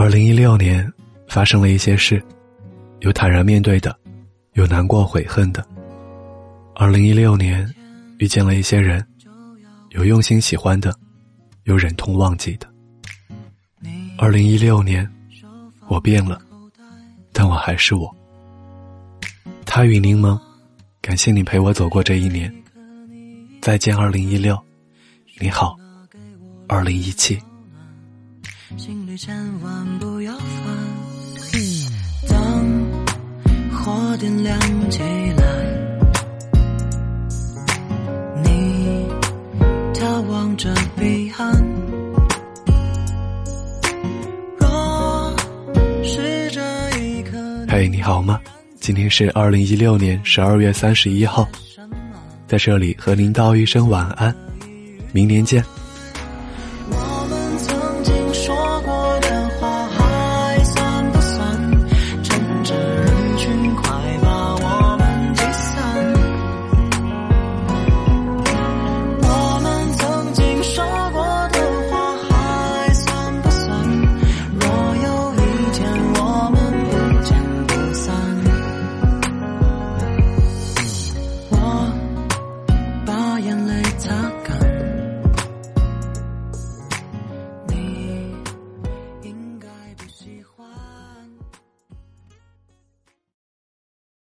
[0.00, 0.88] 二零一六年
[1.26, 2.22] 发生了一些事，
[3.00, 3.98] 有坦然面对的，
[4.52, 5.66] 有难过悔恨的。
[6.76, 7.68] 二零一六年
[8.18, 9.04] 遇见了一些人，
[9.90, 10.94] 有用心喜欢的，
[11.64, 12.68] 有忍痛忘记的。
[14.18, 15.04] 二零一六年，
[15.88, 16.40] 我变了，
[17.32, 18.08] 但我还是我。
[19.66, 20.40] 他与柠檬，
[21.02, 22.54] 感谢你陪我走过这一年。
[23.60, 24.56] 再见，二零一六，
[25.40, 25.76] 你好，
[26.68, 27.36] 二零一七。
[28.76, 30.46] 心里千万不要烦。
[32.28, 32.38] 当
[33.72, 34.60] 火点亮
[34.90, 35.44] 起来，
[38.44, 39.08] 你
[39.94, 41.50] 眺望着彼岸。
[44.58, 45.36] 若
[46.04, 46.60] 是这
[46.98, 47.38] 一刻，
[47.68, 48.38] 嘿，你好吗？
[48.80, 51.48] 今天是二零一六年十二月三十一号，
[52.46, 54.34] 在这里和您道一声晚安，
[55.12, 55.64] 明年见。